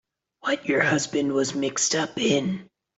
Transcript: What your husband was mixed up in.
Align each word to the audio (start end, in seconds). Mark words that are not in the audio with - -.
What 0.39 0.65
your 0.67 0.81
husband 0.81 1.31
was 1.31 1.53
mixed 1.53 1.93
up 1.93 2.17
in. 2.17 2.67